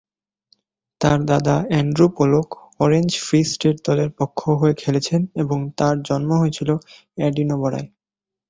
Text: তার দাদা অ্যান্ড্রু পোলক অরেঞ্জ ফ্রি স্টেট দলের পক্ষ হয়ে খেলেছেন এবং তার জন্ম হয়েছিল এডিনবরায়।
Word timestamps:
তার 1.01 1.19
দাদা 1.25 1.55
অ্যান্ড্রু 1.69 2.05
পোলক 2.15 2.47
অরেঞ্জ 2.79 3.11
ফ্রি 3.25 3.39
স্টেট 3.45 3.77
দলের 3.87 4.09
পক্ষ 4.19 4.39
হয়ে 4.59 4.75
খেলেছেন 4.81 5.21
এবং 5.35 5.59
তার 5.79 5.95
জন্ম 6.09 6.29
হয়েছিল 6.41 6.69
এডিনবরায়। 7.19 7.87